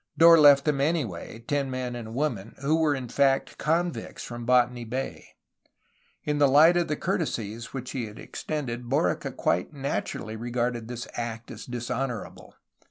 Dorr 0.17 0.39
left 0.39 0.65
them, 0.65 0.81
anyway, 0.81 1.43
ten 1.47 1.69
men 1.69 1.95
and 1.95 2.07
a 2.07 2.11
woman, 2.11 2.55
who 2.61 2.75
were 2.75 2.95
in 2.95 3.07
fact 3.07 3.59
convicts 3.59 4.23
from 4.23 4.47
Botany 4.47 4.83
Bay. 4.83 5.35
In 6.23 6.39
the 6.39 6.47
light 6.47 6.75
of 6.75 6.87
the 6.87 6.95
courtesies 6.95 7.71
which 7.71 7.91
he 7.91 8.07
had 8.07 8.17
extended, 8.17 8.85
Borica 8.89 9.31
quite 9.31 9.73
naturally 9.73 10.35
regarded 10.35 10.87
this 10.87 11.07
act 11.13 11.51
as 11.51 11.67
dishonorable. 11.67 12.55